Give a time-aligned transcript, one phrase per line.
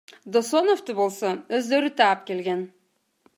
[0.35, 2.65] Досоновду болсо өздөрү таап келген.